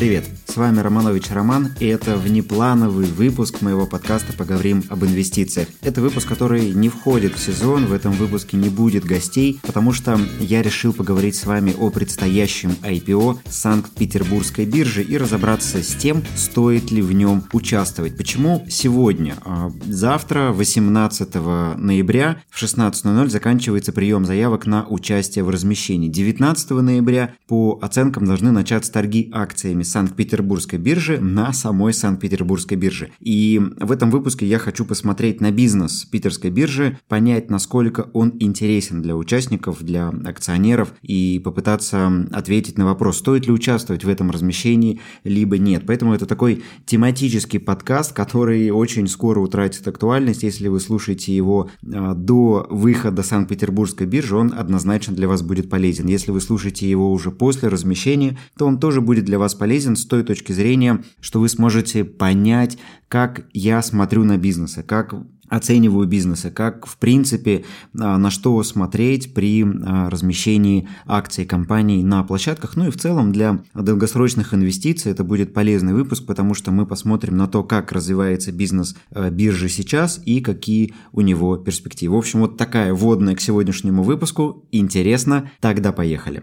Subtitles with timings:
[0.00, 5.68] Привет, с вами Романович Роман, и это внеплановый выпуск моего подкаста «Поговорим об инвестициях».
[5.82, 10.18] Это выпуск, который не входит в сезон, в этом выпуске не будет гостей, потому что
[10.38, 16.90] я решил поговорить с вами о предстоящем IPO Санкт-Петербургской биржи и разобраться с тем, стоит
[16.90, 18.16] ли в нем участвовать.
[18.16, 19.34] Почему сегодня?
[19.44, 21.34] А, завтра, 18
[21.76, 26.08] ноября в 16.00 заканчивается прием заявок на участие в размещении.
[26.08, 33.10] 19 ноября по оценкам должны начаться торги акциями акциями Санкт-Петербургской биржи на самой Санкт-Петербургской бирже.
[33.18, 39.02] И в этом выпуске я хочу посмотреть на бизнес питерской биржи, понять, насколько он интересен
[39.02, 45.00] для участников, для акционеров и попытаться ответить на вопрос, стоит ли участвовать в этом размещении,
[45.24, 45.84] либо нет.
[45.86, 50.42] Поэтому это такой тематический подкаст, который очень скоро утратит актуальность.
[50.42, 56.06] Если вы слушаете его а, до выхода Санкт-Петербургской биржи, он однозначно для вас будет полезен.
[56.06, 59.94] Если вы слушаете его уже после размещения, то он тоже будет для вас полезен полезен
[59.94, 62.76] с той точки зрения, что вы сможете понять,
[63.06, 65.14] как я смотрю на бизнесы, как
[65.48, 67.64] оцениваю бизнесы, как в принципе
[67.96, 72.74] а, на что смотреть при а, размещении акций компаний на площадках.
[72.74, 77.36] Ну и в целом для долгосрочных инвестиций это будет полезный выпуск, потому что мы посмотрим
[77.36, 82.16] на то, как развивается бизнес а, биржи сейчас и какие у него перспективы.
[82.16, 84.66] В общем, вот такая вводная к сегодняшнему выпуску.
[84.72, 85.48] Интересно?
[85.60, 86.42] Тогда поехали.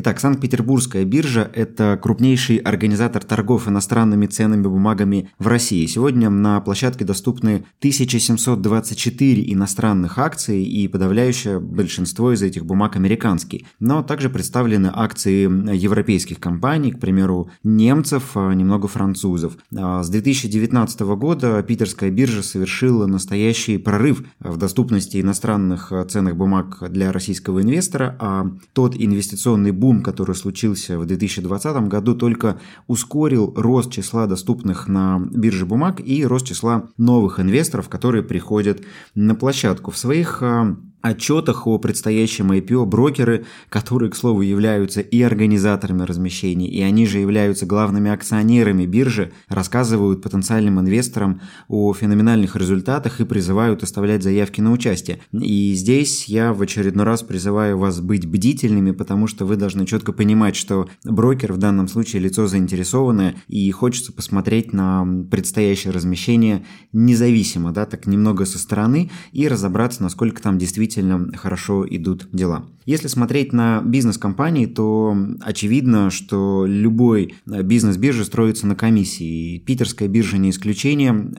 [0.00, 5.86] Итак, Санкт-Петербургская биржа– это крупнейший организатор торгов иностранными ценными бумагами в России.
[5.86, 13.64] Сегодня на площадке доступны 1724 иностранных акций и подавляющее большинство из этих бумаг американские.
[13.80, 19.58] Но также представлены акции европейских компаний, к примеру, немцев, а немного французов.
[19.76, 27.10] А с 2019 года питерская биржа совершила настоящий прорыв в доступности иностранных ценных бумаг для
[27.10, 33.90] российского инвестора, а тот инвестиционный бум, бум, который случился в 2020 году, только ускорил рост
[33.90, 38.82] числа доступных на бирже бумаг и рост числа новых инвесторов, которые приходят
[39.14, 39.90] на площадку.
[39.90, 46.66] В своих а, отчетах о предстоящем IPO брокеры, которые, к слову, являются и организаторами размещений,
[46.66, 53.82] и они же являются главными акционерами биржи, рассказывают потенциальным инвесторам о феноменальных результатах и призывают
[53.82, 55.20] оставлять заявки на участие.
[55.32, 60.12] И здесь я в очередной раз призываю вас быть бдительными, потому что вы должны четко
[60.12, 67.72] понимать, что брокер в данном случае лицо заинтересованное, и хочется посмотреть на предстоящее размещение независимо,
[67.72, 72.66] да, так немного со стороны, и разобраться, насколько там действительно действительно хорошо идут дела.
[72.84, 79.58] Если смотреть на бизнес-компании, то очевидно, что любой бизнес биржи строится на комиссии.
[79.58, 81.32] питерская биржа не исключение.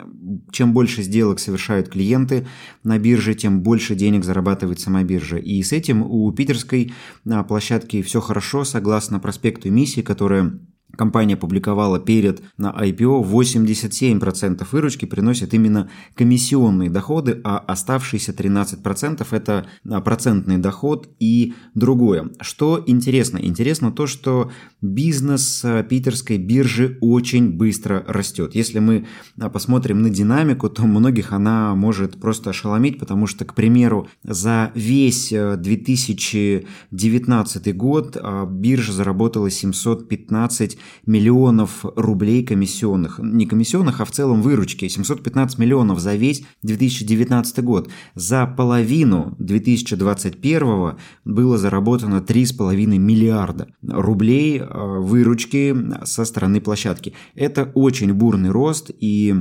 [0.52, 2.48] Чем больше сделок совершают клиенты
[2.84, 5.38] на бирже, тем больше денег зарабатывает сама биржа.
[5.38, 6.94] И с этим у питерской
[7.28, 10.60] а, площадки все хорошо, согласно проспекту эмиссии, которая
[10.96, 19.68] компания опубликовала перед на IPO, 87% выручки приносят именно комиссионные доходы, а оставшиеся 13% это
[19.88, 22.32] а, процентный доход и другое.
[22.42, 23.38] Что интересно?
[23.38, 24.52] Интересно то, что
[24.82, 28.56] бизнес а, питерской биржи очень быстро растет.
[28.56, 29.06] Если мы
[29.40, 34.72] а, посмотрим на динамику, то многих она может просто ошеломить, потому что, к примеру, за
[34.76, 38.18] весь 2019 год
[38.50, 43.20] биржа заработала 715 миллионов рублей комиссионных.
[43.20, 44.88] Не комиссионных, а в целом выручки.
[44.88, 47.90] 715 миллионов за весь 2019 год.
[48.16, 54.66] За половину 2021 было заработано 3,5 миллиарда рублей э,
[55.00, 57.14] выручки со стороны площадки.
[57.36, 59.36] Это очень бурный рост и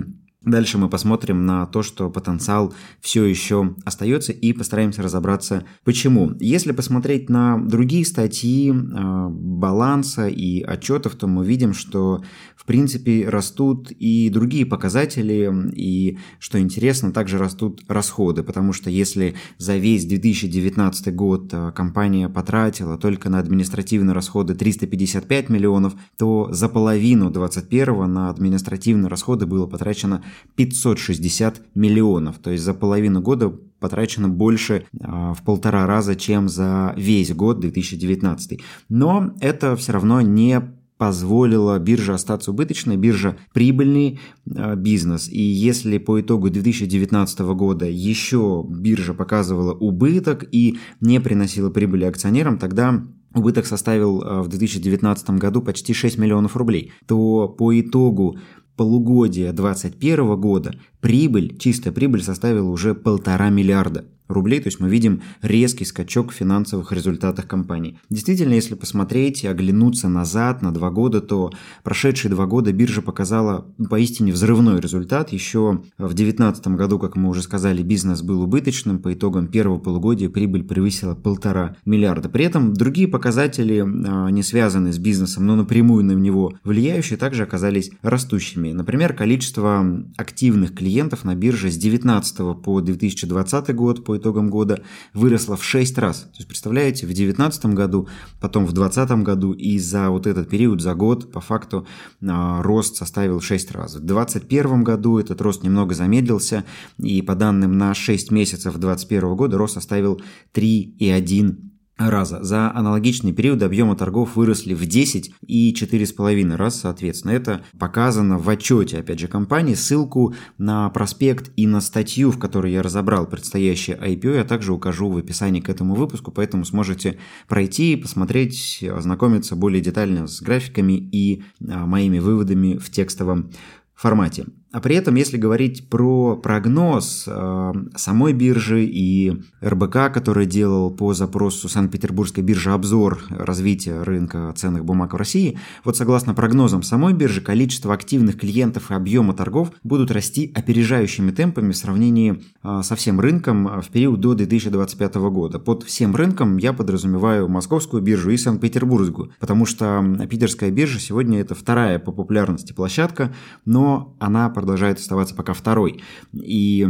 [0.44, 6.30] Дальше мы посмотрим на то, что потенциал все еще остается и постараемся разобраться, почему.
[6.38, 12.22] Если посмотреть на другие статьи э, баланса и отчетов, то мы видим, что
[12.54, 19.34] в принципе растут и другие показатели, и, что интересно, также растут расходы, потому что если
[19.56, 26.68] за весь 2019 год э, компания потратила только на административные расходы 355 миллионов, то за
[26.68, 30.22] половину 2021 на административные расходы было потрачено
[30.56, 32.38] 560 миллионов.
[32.38, 37.60] То есть за половину года потрачено больше а, в полтора раза, чем за весь год
[37.60, 38.60] 2019.
[38.88, 40.60] Но это все равно не
[40.98, 45.28] позволило бирже остаться убыточной, биржа прибыльный э, бизнес.
[45.28, 52.58] И если по итогу 2019 года еще биржа показывала убыток и не приносила прибыли акционерам,
[52.58, 58.36] тогда убыток составил в 2019 году почти 6 миллионов рублей, то по итогу
[58.78, 65.22] полугодия 2021 года прибыль, чистая прибыль составила уже полтора миллиарда рублей, то есть мы видим
[65.42, 67.98] резкий скачок в финансовых результатах компании.
[68.10, 71.52] Действительно, если посмотреть и оглянуться назад на два года, то
[71.82, 75.32] прошедшие два года биржа показала поистине взрывной результат.
[75.32, 80.28] Еще в 2019 году, как мы уже сказали, бизнес был убыточным, по итогам первого полугодия
[80.28, 82.28] прибыль превысила полтора миллиарда.
[82.28, 87.42] При этом другие показатели, а, не связанные с бизнесом, но напрямую на него влияющие, также
[87.42, 88.72] оказались растущими.
[88.72, 89.84] Например, количество
[90.16, 94.82] активных клиентов на бирже с 2019 по 2020 год по итогам года
[95.14, 96.20] выросло в 6 раз.
[96.20, 98.08] То есть, представляете, в 2019 году,
[98.40, 101.86] потом в 2020 году и за вот этот период, за год, по факту,
[102.26, 103.94] а, рост составил 6 раз.
[103.94, 106.64] В 2021 году этот рост немного замедлился,
[106.98, 110.20] и по данным на 6 месяцев 2021 года рост составил
[110.52, 111.67] 3,1
[111.98, 112.42] раза.
[112.42, 117.32] За аналогичный период объемы торгов выросли в 10 и 4,5 раз, соответственно.
[117.32, 119.74] Это показано в отчете, опять же, компании.
[119.74, 125.10] Ссылку на проспект и на статью, в которой я разобрал предстоящее IPO, я также укажу
[125.10, 127.18] в описании к этому выпуску, поэтому сможете
[127.48, 133.50] пройти, посмотреть, ознакомиться более детально с графиками и а, моими выводами в текстовом
[133.94, 134.46] формате.
[134.70, 141.14] А при этом, если говорить про прогноз э, самой биржи и РБК, который делал по
[141.14, 147.40] запросу Санкт-Петербургской биржи обзор развития рынка ценных бумаг в России, вот согласно прогнозам самой биржи,
[147.40, 153.20] количество активных клиентов и объема торгов будут расти опережающими темпами в сравнении э, со всем
[153.20, 155.58] рынком в период до 2025 года.
[155.58, 161.54] Под всем рынком я подразумеваю московскую биржу и Санкт-Петербургскую, потому что питерская биржа сегодня это
[161.54, 166.02] вторая по популярности площадка, но она продолжает оставаться пока второй.
[166.32, 166.86] И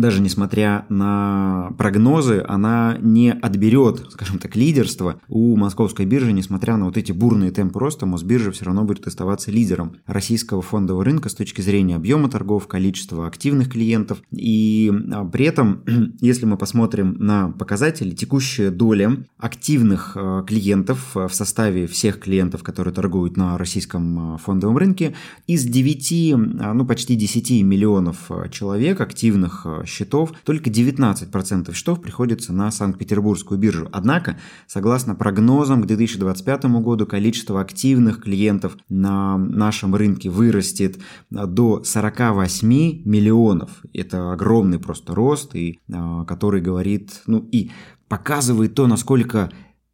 [0.00, 6.86] даже несмотря на прогнозы, она не отберет, скажем так, лидерство у московской биржи, несмотря на
[6.86, 11.34] вот эти бурные темпы роста, Мосбиржа все равно будет оставаться лидером российского фондового рынка с
[11.34, 14.22] точки зрения объема торгов, количества активных клиентов.
[14.32, 15.82] И а, при этом,
[16.20, 22.94] если мы посмотрим на показатели, текущая доля активных а, клиентов в составе всех клиентов, которые
[22.94, 25.14] торгуют на российском а, фондовом рынке,
[25.46, 26.34] из 9,
[26.74, 33.88] ну почти 10 миллионов человек активных счетов, только 19% счетов приходится на Санкт-Петербургскую биржу.
[33.92, 40.98] Однако, согласно прогнозам к 2025 году, количество активных клиентов на нашем рынке вырастет
[41.30, 42.68] до 48
[43.04, 43.82] миллионов.
[43.92, 47.70] Это огромный просто рост, и, а, который говорит, ну и
[48.08, 49.50] показывает то, насколько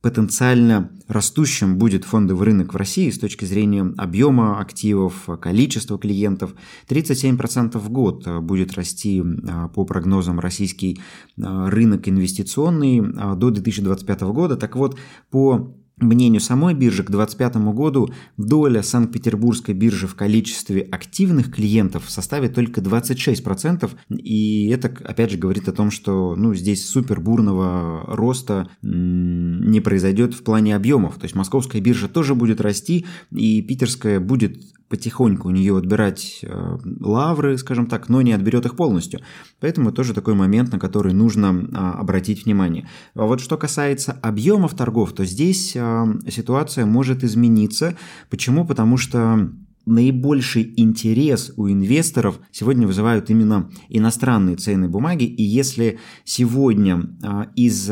[0.06, 6.54] потенциально растущим будет фондовый рынок в России с точки зрения объема активов, количества клиентов.
[6.88, 11.00] 37% в год будет расти а, по прогнозам российский
[11.42, 14.56] а, рынок инвестиционный а, до 2025 года.
[14.56, 14.96] Так вот,
[15.32, 22.54] по мнению самой биржи, к 2025 году доля Санкт-Петербургской биржи в количестве активных клиентов составит
[22.54, 28.68] только 26%, и это, опять же, говорит о том, что ну, здесь супер бурного роста
[28.82, 31.16] не произойдет в плане объемов.
[31.16, 36.78] То есть московская биржа тоже будет расти, и питерская будет потихоньку у нее отбирать э,
[37.00, 39.20] лавры, скажем так, но не отберет их полностью.
[39.60, 42.88] Поэтому тоже такой момент, на который нужно а, обратить внимание.
[43.14, 47.96] А вот что касается объемов торгов, то здесь а, ситуация может измениться.
[48.30, 48.64] Почему?
[48.64, 49.50] Потому что
[49.86, 55.24] наибольший интерес у инвесторов сегодня вызывают именно иностранные ценные бумаги.
[55.24, 57.90] И если сегодня а, из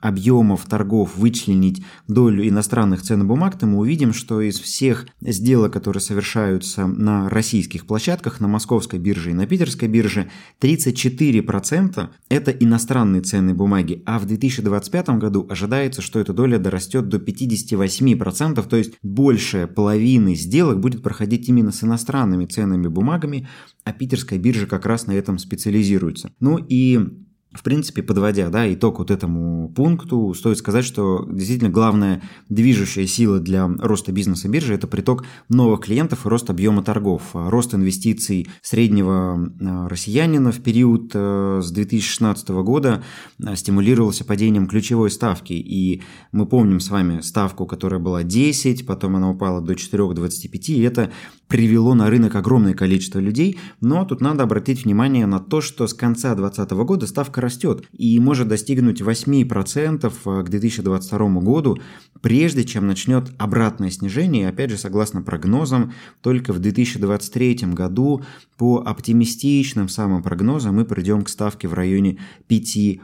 [0.00, 6.00] объемов торгов вычленить долю иностранных ценных бумаг, то мы увидим, что из всех сделок, которые
[6.00, 13.54] совершаются на российских площадках, на московской бирже и на питерской бирже, 34% это иностранные ценные
[13.54, 19.66] бумаги, а в 2025 году ожидается, что эта доля дорастет до 58%, то есть большая
[19.66, 23.48] половины сделок будет проходить именно с иностранными ценными бумагами,
[23.84, 26.30] а питерская биржа как раз на этом специализируется.
[26.40, 27.25] Ну и
[27.56, 33.40] в принципе, подводя да, итог вот этому пункту, стоит сказать, что действительно главная движущая сила
[33.40, 37.22] для роста бизнеса биржи– это приток новых клиентов и рост объема торгов.
[37.32, 43.02] Рост инвестиций среднего а, россиянина в период э, с 2016 года
[43.42, 45.52] а, стимулировался падением ключевой ставки.
[45.54, 50.82] И мы помним с вами ставку, которая была 10, потом она упала до 4,25, и
[50.82, 51.10] это
[51.48, 53.58] привело на рынок огромное количество людей.
[53.80, 58.18] Но тут надо обратить внимание на то, что с конца 2020 года ставка растет и
[58.20, 61.78] может достигнуть 8% э, к 2022 году,
[62.20, 64.48] прежде чем начнет обратное снижение.
[64.48, 68.22] Опять же, согласно прогнозам, только в 2023 году
[68.56, 73.00] по оптимистичным самым прогнозам мы придем к ставке в районе 5%.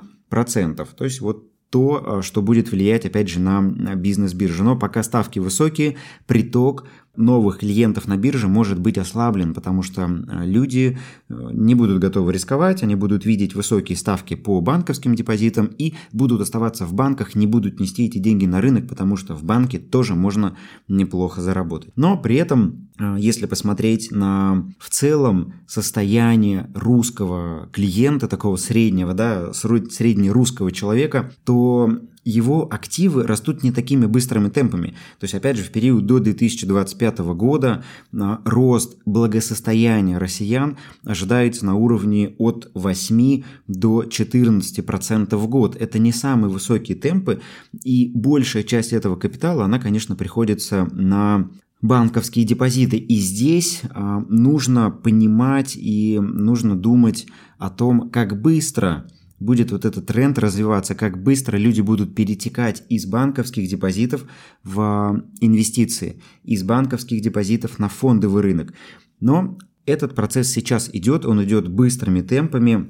[0.96, 3.62] То есть вот то, что будет влиять, опять же, на
[3.94, 4.62] бизнес биржи.
[4.62, 5.96] Но пока ставки высокие,
[6.26, 11.98] приток новых клиентов на бирже может быть ослаблен, потому что э, люди э, не будут
[11.98, 17.34] готовы рисковать, они будут видеть высокие ставки по банковским депозитам и будут оставаться в банках,
[17.34, 20.56] не будут нести эти деньги на рынок, потому что в банке тоже можно
[20.88, 21.92] неплохо заработать.
[21.96, 29.52] Но при этом, э, если посмотреть на в целом состояние русского клиента, такого среднего, да,
[29.52, 31.90] среднерусского человека, то
[32.24, 34.94] его активы растут не такими быстрыми темпами.
[35.18, 41.74] То есть, опять же, в период до 2025 года а, рост благосостояния россиян ожидается на
[41.74, 45.76] уровне от 8 до 14% в год.
[45.76, 47.40] Это не самые высокие темпы,
[47.82, 51.50] и большая часть этого капитала, она, конечно, приходится на
[51.82, 52.96] банковские депозиты.
[52.96, 57.26] И здесь а, нужно понимать и нужно думать
[57.58, 59.06] о том, как быстро
[59.44, 64.24] будет вот этот тренд развиваться, как быстро люди будут перетекать из банковских депозитов
[64.64, 68.72] в инвестиции, из банковских депозитов на фондовый рынок.
[69.20, 72.88] Но этот процесс сейчас идет, он идет быстрыми темпами,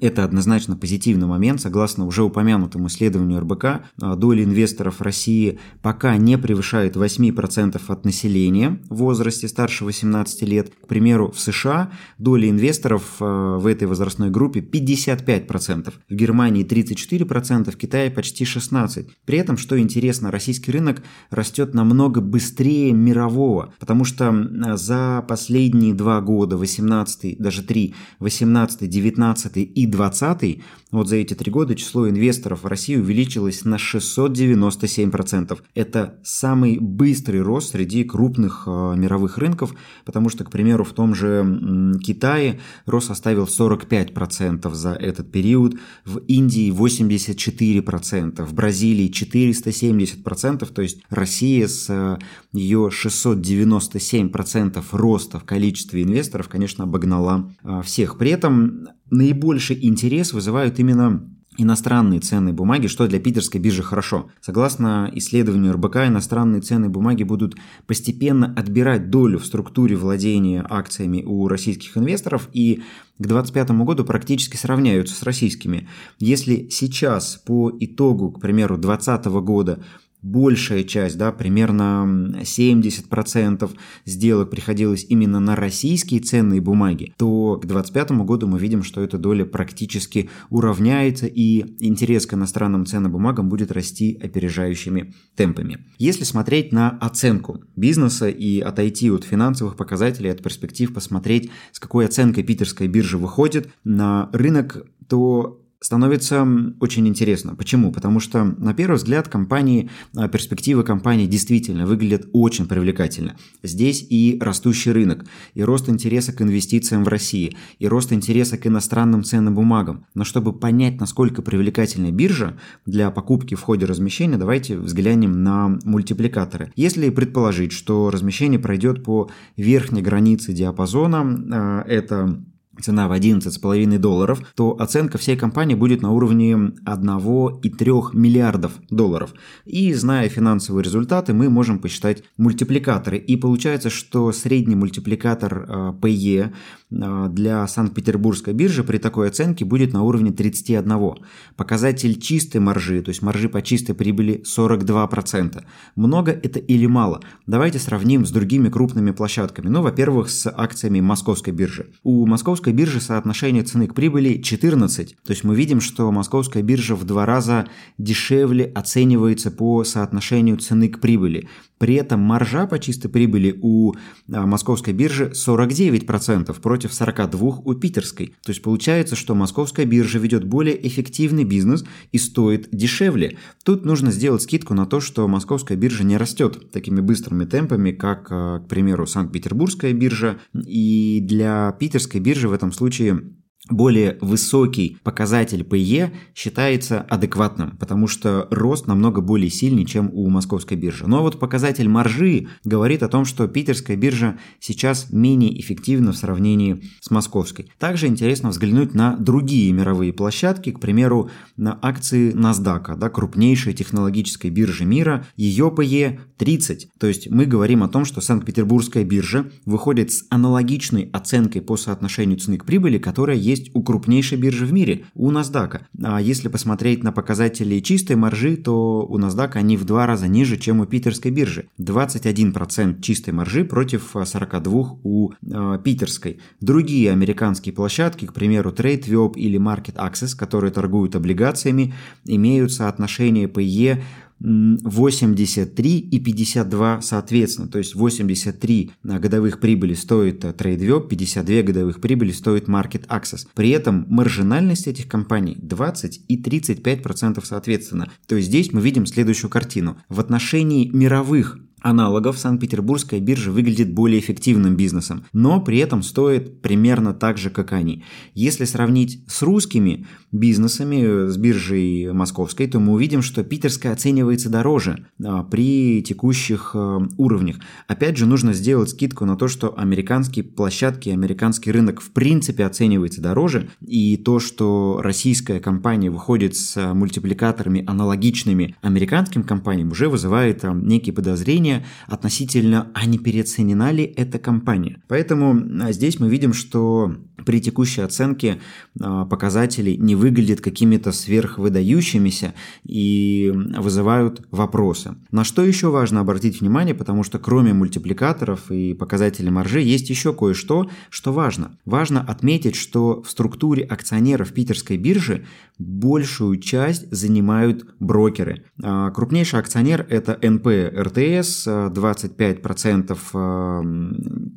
[0.00, 1.60] это однозначно позитивный момент.
[1.60, 3.64] Согласно уже упомянутому исследованию РБК,
[4.00, 10.72] а, доля инвесторов России пока не превышает 8% от населения в возрасте старше 18 лет.
[10.82, 17.70] К примеру, в США доля инвесторов а, в этой возрастной группе 55%, в Германии 34%,
[17.70, 19.06] в Китае почти 16%.
[19.26, 26.22] При этом, что интересно, российский рынок растет намного быстрее мирового, потому что за последние два
[26.22, 30.62] года, 18 даже 3, 18 19 и 2020,
[30.94, 35.58] вот за эти три года число инвесторов в России увеличилось на 697%.
[35.74, 41.14] Это самый быстрый рост среди крупных э, мировых рынков, потому что, к примеру, в том
[41.16, 50.82] же Китае рост составил 45% за этот период, в Индии 84%, в Бразилии 470%, то
[50.82, 52.18] есть Россия с э,
[52.52, 58.16] ее 697% роста в количестве инвесторов, конечно, обогнала э, всех.
[58.16, 64.30] При этом наибольший интерес вызывают именно иностранные ценные бумаги, что для питерской биржи хорошо.
[64.40, 67.54] Согласно исследованию РБК, иностранные ценные бумаги будут
[67.86, 72.82] постепенно отбирать долю в структуре владения акциями у российских инвесторов и
[73.18, 75.88] к 2025 году практически сравняются с российскими.
[76.18, 79.84] Если сейчас по итогу, к примеру, 2020 года
[80.24, 83.70] большая часть, да, примерно 70%
[84.06, 89.18] сделок приходилось именно на российские ценные бумаги, то к 2025 году мы видим, что эта
[89.18, 95.86] доля практически уравняется и интерес к иностранным ценным бумагам будет расти опережающими темпами.
[95.98, 102.06] Если смотреть на оценку бизнеса и отойти от финансовых показателей, от перспектив посмотреть, с какой
[102.06, 106.48] оценкой питерская биржа выходит на рынок, то становится
[106.80, 107.54] очень интересно.
[107.54, 107.92] Почему?
[107.92, 113.36] Потому что, на первый взгляд, компании, а, перспективы компании действительно выглядят очень привлекательно.
[113.62, 118.66] Здесь и растущий рынок, и рост интереса к инвестициям в России, и рост интереса к
[118.66, 120.06] иностранным ценным бумагам.
[120.14, 126.72] Но чтобы понять, насколько привлекательна биржа для покупки в ходе размещения, давайте взглянем на мультипликаторы.
[126.76, 132.42] Если предположить, что размещение пройдет по верхней границе диапазона, а, это
[132.80, 139.34] цена в 11,5 долларов, то оценка всей компании будет на уровне 1,3 миллиардов долларов.
[139.64, 143.18] И зная финансовые результаты, мы можем посчитать мультипликаторы.
[143.18, 145.66] И получается, что средний мультипликатор
[146.00, 146.52] PE а,
[146.94, 151.14] для Санкт-Петербургской биржи при такой оценке будет на уровне 31.
[151.56, 155.64] Показатель чистой маржи, то есть маржи по чистой прибыли 42%.
[155.96, 157.20] Много это или мало?
[157.46, 159.68] Давайте сравним с другими крупными площадками.
[159.68, 161.86] Ну, во-первых, с акциями Московской биржи.
[162.02, 165.16] У Московской биржи соотношение цены к прибыли 14.
[165.24, 167.66] То есть мы видим, что Московская биржа в два раза
[167.98, 171.48] дешевле оценивается по соотношению цены к прибыли.
[171.78, 173.94] При этом маржа по чистой прибыли у
[174.32, 178.34] а, московской биржи 49% против 42% у питерской.
[178.44, 183.38] То есть получается, что московская биржа ведет более эффективный бизнес и стоит дешевле.
[183.64, 188.28] Тут нужно сделать скидку на то, что московская биржа не растет такими быстрыми темпами, как,
[188.30, 190.38] а, к примеру, Санкт-Петербургская биржа.
[190.54, 193.22] И для питерской биржи в этом случае
[193.70, 200.76] более высокий показатель PE считается адекватным, потому что рост намного более сильный, чем у московской
[200.76, 201.06] биржи.
[201.06, 206.82] Но вот показатель маржи говорит о том, что питерская биржа сейчас менее эффективна в сравнении
[207.00, 207.70] с московской.
[207.78, 214.50] Также интересно взглянуть на другие мировые площадки, к примеру, на акции NASDAQ, да, крупнейшей технологической
[214.50, 216.88] биржи мира, ее PE 30.
[216.98, 222.38] То есть мы говорим о том, что Санкт-Петербургская биржа выходит с аналогичной оценкой по соотношению
[222.38, 225.80] цены к прибыли, которая есть есть у крупнейшей биржи в мире, у NASDAQ.
[226.02, 230.56] А если посмотреть на показатели чистой маржи, то у NASDAQ они в два раза ниже,
[230.56, 231.68] чем у питерской биржи.
[231.78, 236.40] 21% чистой маржи против 42% у э, питерской.
[236.60, 241.94] Другие американские площадки, к примеру, TradeWeb или Market Access, которые торгуют облигациями,
[242.24, 244.02] имеют соотношение PE
[244.44, 247.68] 83 и 52 соответственно.
[247.68, 253.46] То есть 83 годовых прибыли стоит TradeView, 52 годовых прибыли стоит Market Access.
[253.54, 258.10] При этом маржинальность этих компаний 20 и 35% соответственно.
[258.26, 259.96] То есть здесь мы видим следующую картину.
[260.08, 267.12] В отношении мировых аналогов Санкт-Петербургская биржа выглядит более эффективным бизнесом, но при этом стоит примерно
[267.12, 268.02] так же, как они.
[268.32, 275.06] Если сравнить с русскими бизнесами, с биржей московской, то мы увидим, что питерская оценивается дороже
[275.22, 277.56] а, при текущих а, уровнях.
[277.86, 283.20] Опять же, нужно сделать скидку на то, что американские площадки, американский рынок в принципе оценивается
[283.20, 290.72] дороже, и то, что российская компания выходит с мультипликаторами аналогичными американским компаниям, уже вызывает а,
[290.72, 295.02] некие подозрения, мнение относительно, а не переоценена ли эта компания.
[295.08, 297.14] Поэтому а, здесь мы видим, что
[297.44, 298.60] при текущей оценке
[299.00, 302.54] а, показатели не выглядят какими-то сверхвыдающимися
[302.84, 305.14] и вызывают вопросы.
[305.30, 310.32] На что еще важно обратить внимание, потому что кроме мультипликаторов и показателей маржи есть еще
[310.32, 311.78] кое-что, что важно.
[311.84, 315.44] Важно отметить, что в структуре акционеров питерской биржи
[315.78, 318.64] большую часть занимают брокеры.
[318.82, 323.82] А, крупнейший акционер это НП РТС, 25% а,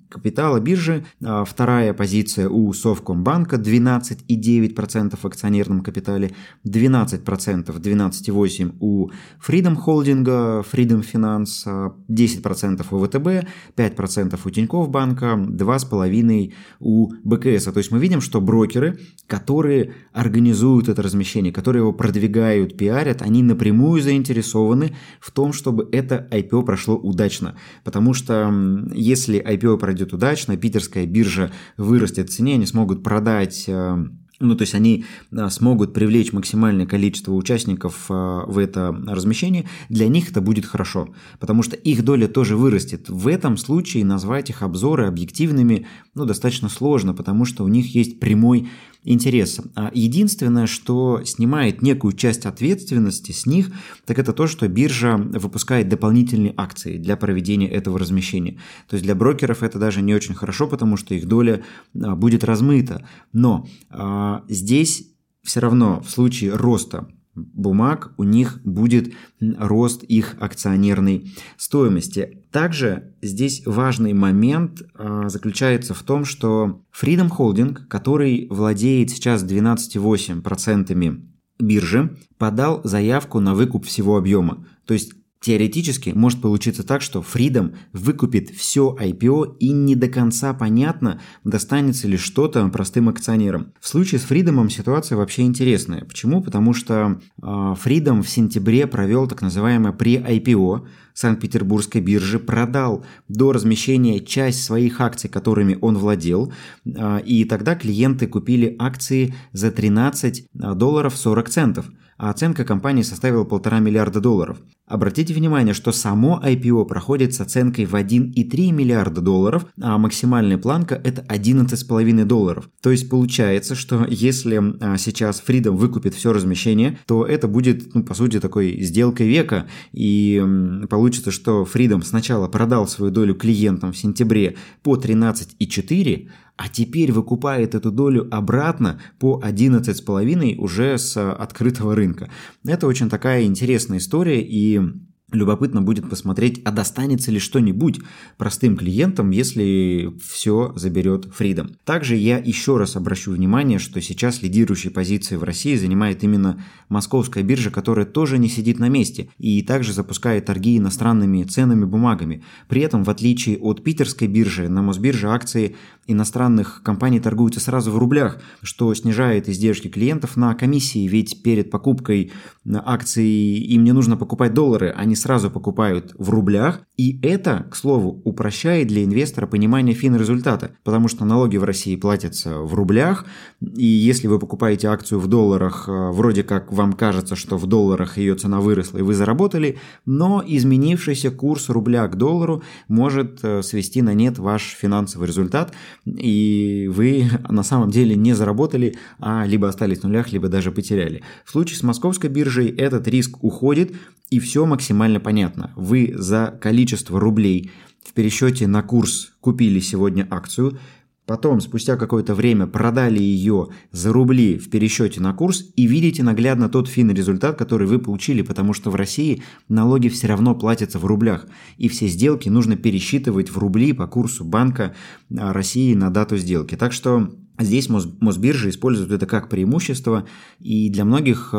[0.10, 6.32] капитала биржи, вторая позиция у Совкомбанка 12,9% в акционерном капитале,
[6.66, 9.10] 12%, 12,8% у
[9.46, 17.66] Freedom Холдинга, Freedom Finance, 10% у ВТБ, 5% у Тинькофф банка, 2,5% у БКС.
[17.66, 23.44] То есть мы видим, что брокеры, которые организуют это размещение, которые его продвигают, пиарят, они
[23.44, 27.56] напрямую заинтересованы в том, чтобы это IPO прошло удачно.
[27.84, 28.54] Потому что
[28.94, 34.06] если IPO пройдет удачно, питерская биржа вырастет в цене, они смогут продать э,
[34.40, 40.08] ну, то есть они э, смогут привлечь максимальное количество участников э, в это размещение, для
[40.08, 43.10] них это будет хорошо, потому что их доля тоже вырастет.
[43.10, 48.20] В этом случае назвать их обзоры объективными, ну, достаточно сложно, потому что у них есть
[48.20, 48.70] прямой
[49.04, 49.60] интерес.
[49.76, 53.72] А единственное, что снимает некую часть ответственности с них,
[54.06, 58.60] так это то, что биржа выпускает дополнительные акции для проведения этого размещения.
[58.88, 61.64] То есть для брокеров это даже не очень хорошо, потому что их доля
[61.96, 63.08] а, будет размыта.
[63.34, 67.08] Но а, здесь все равно в случае роста
[67.38, 72.44] бумаг у них будет рост их акционерной стоимости.
[72.52, 81.22] Также здесь важный момент а, заключается в том, что Freedom Holding, который владеет сейчас 12,8%
[81.60, 84.66] биржи, подал заявку на выкуп всего объема.
[84.86, 90.54] То есть Теоретически может получиться так, что Freedom выкупит все IPO и не до конца
[90.54, 93.74] понятно, достанется ли что-то простым акционерам.
[93.80, 96.06] В случае с Freedom ситуация вообще интересная.
[96.06, 96.42] Почему?
[96.42, 104.20] Потому что э, Freedom в сентябре провел так называемое pre-IPO Санкт-Петербургской биржи, продал до размещения
[104.20, 106.52] часть своих акций, которыми он владел,
[106.84, 111.86] э, и тогда клиенты купили акции за 13 долларов 40 центов
[112.18, 114.60] а оценка компании составила полтора миллиарда долларов.
[114.88, 120.96] Обратите внимание, что само IPO проходит с оценкой в 1,3 миллиарда долларов, а максимальная планка
[120.96, 122.70] это 11,5 долларов.
[122.82, 128.04] То есть получается, что если а, сейчас Freedom выкупит все размещение, то это будет, ну,
[128.04, 129.68] по сути, такой сделкой века.
[129.92, 130.42] И
[130.90, 137.76] получится, что Freedom сначала продал свою долю клиентам в сентябре по 13,4, а теперь выкупает
[137.76, 142.30] эту долю обратно по 11,5 уже с открытого рынка.
[142.66, 148.00] Это очень такая интересная история и olayım Любопытно будет посмотреть, а достанется ли что-нибудь
[148.38, 151.76] простым клиентам, если все заберет Freedom.
[151.84, 157.44] Также я еще раз обращу внимание, что сейчас лидирующие позиции в России занимает именно московская
[157.44, 162.42] биржа, которая тоже не сидит на месте и также запускает торги иностранными ценными бумагами.
[162.70, 165.76] При этом, в отличие от питерской биржи, на Мосбирже акции
[166.10, 172.32] иностранных компаний торгуются сразу в рублях, что снижает издержки клиентов на комиссии, ведь перед покупкой
[172.66, 178.22] акций им не нужно покупать доллары, они сразу покупают в рублях, И это, к слову,
[178.26, 183.26] упрощает для инвестора понимание фин-результата, потому что налоги в России платятся в рублях,
[183.62, 188.18] и если вы покупаете акцию в долларах, э, вроде как вам кажется, что в долларах
[188.18, 194.02] ее цена выросла и вы заработали, но изменившийся курс рубля к доллару может э, свести
[194.02, 195.74] на нет ваш финансовый результат,
[196.06, 201.22] и вы на самом деле не заработали, а либо остались в нулях, либо даже потеряли.
[201.46, 203.94] В случае с московской биржей этот риск уходит,
[204.30, 205.72] и все максимально понятно.
[205.76, 207.72] Вы за количество рублей
[208.06, 210.80] в пересчете на курс купили сегодня акцию,
[211.26, 216.70] потом спустя какое-то время продали ее за рубли в пересчете на курс и видите наглядно
[216.70, 221.06] тот финный результат, который вы получили, потому что в России налоги все равно платятся в
[221.06, 224.96] рублях, и все сделки нужно пересчитывать в рубли по курсу банка
[225.38, 226.76] а, России на дату сделки.
[226.76, 230.28] Так что Здесь Мосбиржа использует это как преимущество,
[230.60, 231.50] и для многих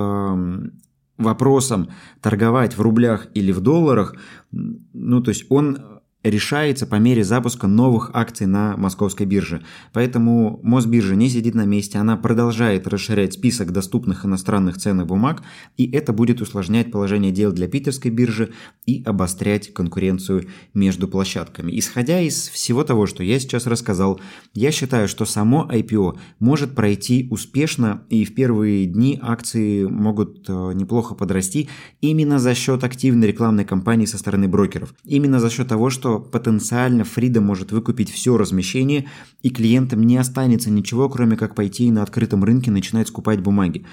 [1.18, 1.90] вопросом
[2.22, 4.14] торговать в рублях или в долларах,
[4.50, 5.78] ну, то есть он
[6.24, 9.62] решается по мере запуска новых акций на московской бирже.
[9.92, 15.42] Поэтому Мосбиржа не сидит на месте, она продолжает расширять список доступных иностранных ценных бумаг,
[15.76, 18.52] и это будет усложнять положение дел для питерской биржи
[18.88, 21.78] и обострять конкуренцию между площадками.
[21.78, 24.18] Исходя из всего того, что я сейчас рассказал,
[24.54, 30.72] я считаю, что само IPO может пройти успешно, и в первые дни акции могут э,
[30.72, 31.68] неплохо подрасти
[32.00, 34.94] именно за счет активной рекламной кампании со стороны брокеров.
[35.04, 39.04] Именно за счет того, что потенциально Фрида может выкупить все размещение,
[39.42, 43.84] и клиентам не останется ничего, кроме как пойти на открытом рынке начинать скупать бумаги.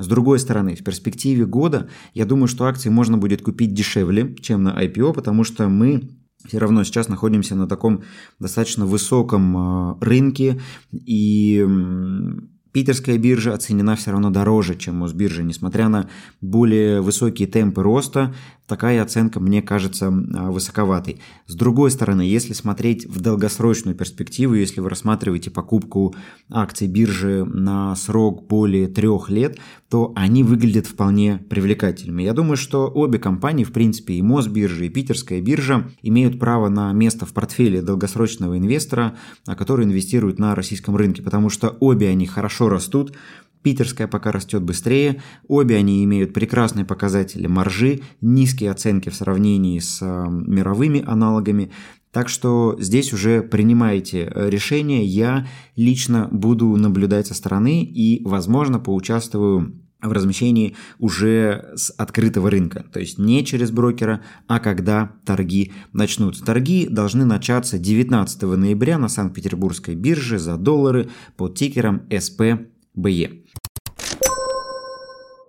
[0.00, 4.62] С другой стороны, в перспективе года я думаю, что акции можно будет купить дешевле, чем
[4.62, 6.08] на IPO, потому что мы
[6.46, 8.02] все равно сейчас находимся на таком
[8.38, 10.60] достаточно высоком а, рынке,
[10.90, 11.66] и
[12.72, 16.08] Питерская биржа оценена все равно дороже, чем Мосбиржа, несмотря на
[16.40, 18.32] более высокие темпы роста,
[18.70, 21.20] такая оценка мне кажется а, высоковатой.
[21.46, 26.14] С другой стороны, если смотреть в долгосрочную перспективу, если вы рассматриваете покупку
[26.48, 29.58] акций биржи на срок более трех лет,
[29.90, 32.22] то они выглядят вполне привлекательными.
[32.22, 36.92] Я думаю, что обе компании, в принципе, и Мосбиржа, и Питерская биржа, имеют право на
[36.92, 42.68] место в портфеле долгосрочного инвестора, который инвестирует на российском рынке, потому что обе они хорошо
[42.68, 43.16] растут,
[43.62, 49.98] Питерская пока растет быстрее, обе они имеют прекрасные показатели маржи, низкие оценки в сравнении с
[50.00, 51.70] э, мировыми аналогами,
[52.10, 55.46] так что здесь уже принимайте э, решение, я
[55.76, 63.00] лично буду наблюдать со стороны и, возможно, поучаствую в размещении уже с открытого рынка, то
[63.00, 66.44] есть не через брокера, а когда торги начнутся.
[66.44, 72.02] Торги должны начаться 19 ноября на Санкт-Петербургской бирже за доллары под тикером
[72.96, 73.59] SPBE.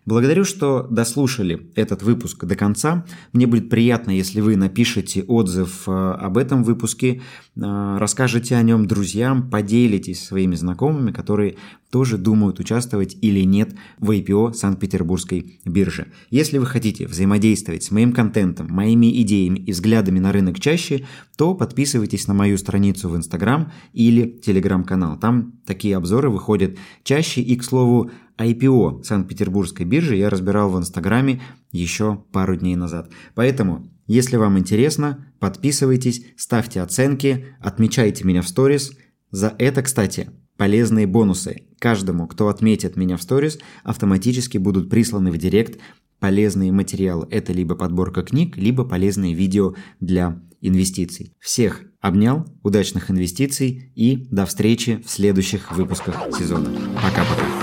[0.06, 3.06] Благодарю, что дослушали этот выпуск до конца.
[3.34, 7.22] Мне будет приятно, если вы напишите отзыв э, об этом выпуске,
[7.56, 11.58] э, расскажете о нем друзьям, поделитесь своими знакомыми, которые
[11.92, 16.08] тоже думают участвовать или нет в IPO Санкт-Петербургской биржи.
[16.32, 21.06] Если вы хотите взаимодействовать с моим контентом, моими идеями и взглядами на рынок чаще,
[21.38, 25.20] то подписывайтесь на мою страницу в Инстаграм или Телеграм-канал.
[25.20, 28.10] Там такие обзоры выходят чаще и, к слову,
[28.42, 33.12] IPO Санкт-Петербургской биржи я разбирал в Инстаграме еще пару дней назад.
[33.36, 38.92] Поэтому, если вам интересно, подписывайтесь, ставьте оценки, отмечайте меня в сторис.
[39.32, 41.68] За это, кстати, полезные бонусы.
[41.80, 45.80] Каждому, кто отметит меня в сторис, автоматически будут присланы в директ
[46.20, 47.28] полезные материалы.
[47.32, 51.34] Это либо подборка книг, либо полезные видео для инвестиций.
[51.40, 56.70] Всех обнял, удачных инвестиций и до встречи в следующих выпусках сезона.
[56.96, 57.61] Пока-пока.